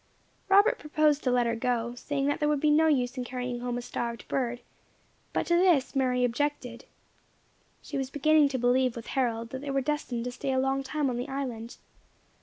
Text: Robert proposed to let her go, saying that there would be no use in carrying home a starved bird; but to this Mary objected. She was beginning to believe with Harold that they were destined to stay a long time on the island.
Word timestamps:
Robert 0.49 0.79
proposed 0.79 1.21
to 1.23 1.29
let 1.31 1.45
her 1.45 1.55
go, 1.55 1.93
saying 1.93 2.25
that 2.25 2.39
there 2.39 2.49
would 2.49 2.59
be 2.59 2.71
no 2.71 2.87
use 2.87 3.19
in 3.19 3.23
carrying 3.23 3.59
home 3.59 3.77
a 3.77 3.83
starved 3.83 4.27
bird; 4.27 4.61
but 5.31 5.45
to 5.45 5.53
this 5.55 5.95
Mary 5.95 6.23
objected. 6.25 6.85
She 7.83 7.99
was 7.99 8.09
beginning 8.09 8.49
to 8.49 8.57
believe 8.57 8.95
with 8.95 9.05
Harold 9.13 9.51
that 9.51 9.61
they 9.61 9.69
were 9.69 9.79
destined 9.79 10.23
to 10.25 10.31
stay 10.31 10.53
a 10.53 10.57
long 10.59 10.81
time 10.81 11.07
on 11.11 11.17
the 11.17 11.29
island. 11.29 11.77